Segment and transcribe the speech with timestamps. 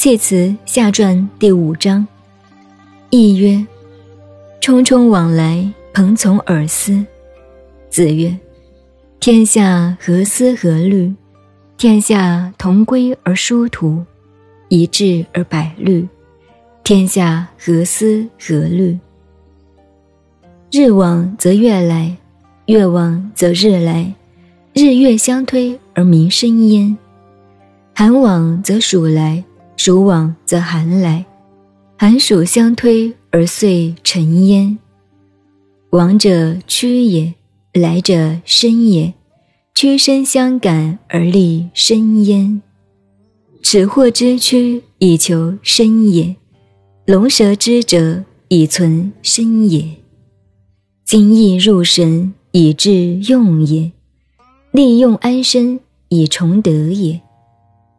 [0.00, 2.06] 谢辞下传第五章。
[3.10, 3.66] 亦曰：
[4.60, 7.04] 匆匆往来，朋从尔思。
[7.90, 8.32] 子曰：
[9.18, 11.12] 天下何思何虑？
[11.76, 14.00] 天下同归而殊途，
[14.68, 16.06] 一致而百虑。
[16.84, 18.96] 天下何思何虑？
[20.70, 22.16] 日往则月来，
[22.66, 24.14] 月往则日来，
[24.74, 26.96] 日月相推而民生焉。
[27.92, 29.42] 寒往则暑来，
[29.78, 31.24] 暑往则寒来，
[31.96, 34.76] 寒暑相推而岁成焉。
[35.90, 37.32] 往者趋也，
[37.72, 39.14] 来者伸也，
[39.76, 42.60] 屈伸相感而立生焉。
[43.62, 46.34] 此或之趋以求生也，
[47.06, 49.88] 龙蛇之者以存身也。
[51.04, 53.92] 今亦入神以致用也，
[54.72, 57.20] 利用安身以崇德也。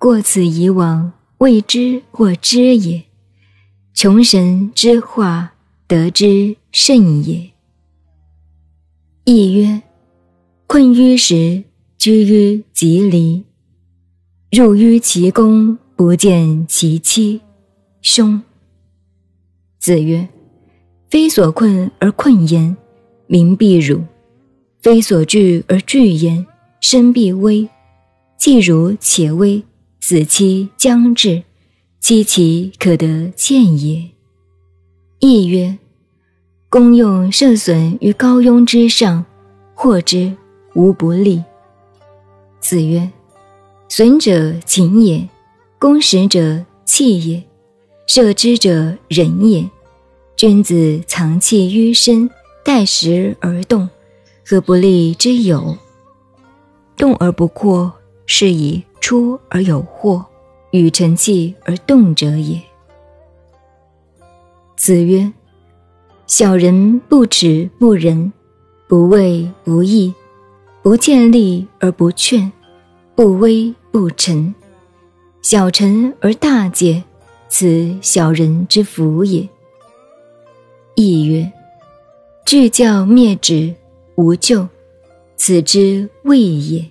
[0.00, 3.02] 过此以往，未知或知也。
[3.94, 5.52] 穷神之化，
[5.86, 7.50] 得之甚也。
[9.24, 9.82] 亦曰：
[10.66, 11.64] 困于时，
[11.96, 13.44] 居于吉离，
[14.50, 17.40] 入于其宫，不见其妻，
[18.02, 18.40] 兄。
[19.78, 20.28] 子曰：
[21.08, 22.76] 非所困而困焉。
[23.30, 24.02] 民必辱，
[24.80, 26.46] 非所惧而惧焉；
[26.80, 27.68] 身必危，
[28.38, 29.62] 既如且危，
[30.08, 31.42] 子期将至，
[32.00, 34.08] 期其可得见也。
[35.18, 35.76] 亦曰：
[36.70, 39.22] 公用射损于高庸之上，
[39.74, 40.34] 获之
[40.72, 41.44] 无不利。
[42.58, 43.06] 子曰：
[43.90, 45.28] 损者情也，
[45.78, 47.42] 攻实者气也，
[48.06, 49.68] 射之者人也。
[50.36, 52.30] 君子藏器于身。
[52.64, 53.86] 待时而动，
[54.46, 55.76] 何不利之有？
[56.96, 57.92] 动而不过，
[58.24, 60.24] 是以出而有祸，
[60.70, 62.60] 与成器而动者也。
[64.76, 65.32] 子曰：
[66.26, 68.32] 小人不耻不仁，
[68.86, 70.14] 不畏不义，
[70.82, 72.50] 不见利而不劝，
[73.14, 74.54] 不威不臣，
[75.42, 77.02] 小臣而大戒，
[77.48, 79.48] 此小人之福也。
[80.94, 81.50] 亦曰。
[82.46, 83.74] 惧教灭止，
[84.14, 84.66] 无咎，
[85.36, 86.82] 此之谓也。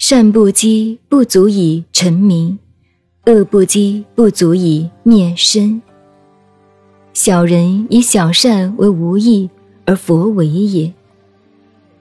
[0.00, 2.56] 善不积，不足以成名；
[3.26, 5.80] 恶不积，不足以灭身。
[7.12, 9.50] 小人以小善为无益
[9.84, 10.90] 而弗为也，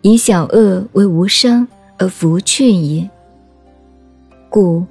[0.01, 1.67] 以小恶为无伤
[1.97, 3.07] 而弗劝也。
[4.49, 4.85] 故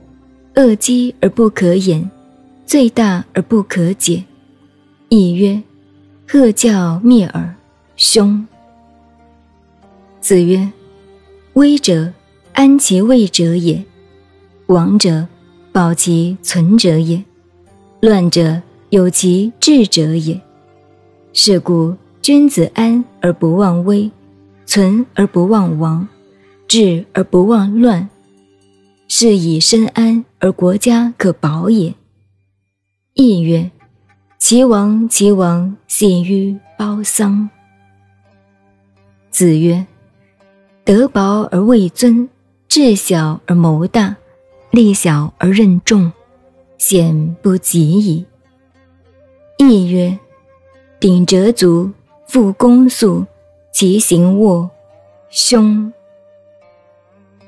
[0.57, 2.09] 恶积而不可掩，
[2.67, 4.23] 罪大而不可解。
[5.09, 5.61] 亦曰。
[6.35, 7.55] 恶教灭耳，
[7.97, 8.47] 凶。
[10.21, 10.71] 子曰：
[11.55, 12.13] 威者
[12.59, 13.85] 安其位者也，
[14.67, 15.29] 亡者
[15.71, 17.23] 保其存者也，
[18.01, 18.61] 乱者
[18.91, 20.41] 有其治者也。
[21.33, 24.11] 是故君子安而不忘危，
[24.67, 26.09] 存而不忘亡，
[26.67, 28.11] 治而不忘乱，
[29.07, 31.95] 是以身安而国家可保也。
[33.15, 33.71] 亦曰。
[34.37, 37.49] 齐王，齐王信于包桑。
[39.31, 39.87] 子曰：
[40.85, 42.29] 德薄而位尊，
[42.69, 44.15] 智小而谋大，
[44.71, 46.13] 力小而任重，
[46.77, 48.27] 险不及矣。
[49.57, 50.19] 亦曰：
[51.01, 51.91] 鼎折足，
[52.27, 53.25] 复弓速，
[53.73, 54.69] 其行卧，
[55.31, 55.91] 凶。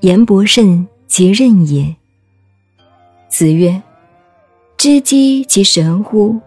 [0.00, 1.94] 言不慎，其任也。
[3.28, 3.82] 子曰：
[4.78, 6.40] 知机其神乎？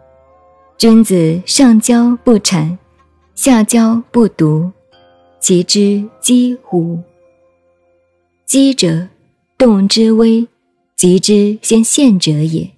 [0.80, 2.76] 君子上交不谄，
[3.36, 4.72] 下交不独，
[5.40, 7.00] 其之几乎？
[8.53, 9.08] 积者，
[9.58, 10.47] 动之微，
[10.96, 12.69] 急之先现者也。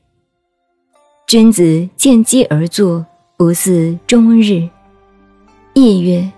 [1.28, 3.06] 君子见机而作，
[3.36, 4.69] 不似终日。
[5.74, 6.31] 亦曰：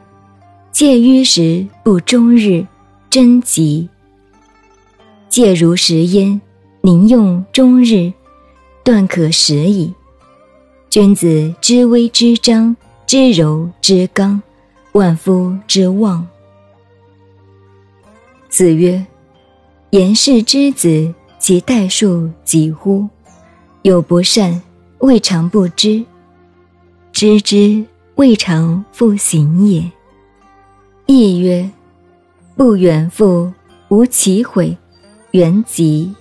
[0.71, 2.65] 戒于时，不终日，
[3.12, 3.88] 真吉。
[5.29, 6.41] 戒如食焉，
[6.81, 8.12] 宁用终日，
[8.83, 9.94] 断可食矣。
[10.89, 12.75] 君子知微之张，
[13.06, 14.41] 知柔之刚，
[14.94, 16.27] 万夫之望。
[18.50, 19.06] 子曰：
[19.92, 23.07] 言氏之子，其代数几乎？
[23.84, 24.62] 有不善，
[24.98, 26.04] 未尝不知；
[27.13, 27.86] 知之，
[28.16, 29.89] 未尝不行也。
[31.06, 31.72] 亦曰：
[32.57, 33.50] 不远复，
[33.88, 34.75] 无其悔，
[35.31, 36.13] 原吉。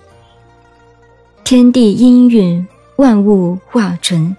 [1.43, 2.65] 天地氤氲，
[2.95, 4.33] 万物化纯。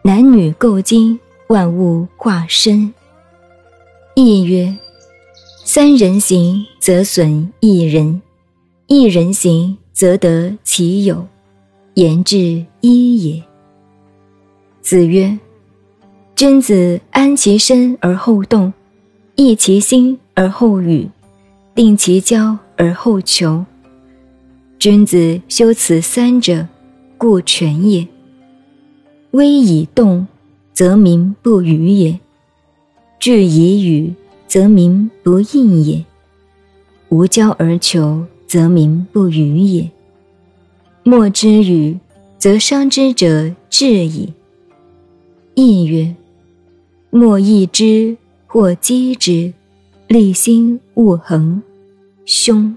[0.00, 2.90] 男女构精，万物化生。
[4.14, 4.74] 亦曰：
[5.62, 8.20] 三人行则损一人，
[8.86, 11.26] 一人行则得其有，
[11.94, 13.42] 言至一也。
[14.80, 15.38] 子曰
[16.34, 18.72] ：“君子安其身而后动，
[19.36, 21.08] 抑其心而后语，
[21.74, 23.64] 定其交而后求。
[24.78, 26.66] 君子修此三者，
[27.16, 28.06] 故全也。
[29.30, 30.26] 威以动，
[30.74, 32.18] 则民不与也；
[33.20, 34.12] 惧以语，
[34.48, 36.04] 则民不应也；
[37.08, 39.90] 无交而求，则民不愚也。
[41.04, 41.98] 莫之与，
[42.36, 44.30] 则伤之者至矣。”
[45.56, 46.14] 亦曰
[47.08, 48.14] ：“莫易之，
[48.46, 49.54] 或击之，
[50.06, 51.62] 立心勿恒，
[52.26, 52.76] 凶。”